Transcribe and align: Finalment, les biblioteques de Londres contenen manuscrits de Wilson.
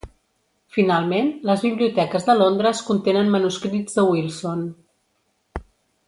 Finalment, 0.75 1.27
les 1.49 1.65
biblioteques 1.65 2.25
de 2.29 2.35
Londres 2.39 2.81
contenen 2.89 3.29
manuscrits 3.39 3.99
de 4.01 4.07
Wilson. 4.13 4.65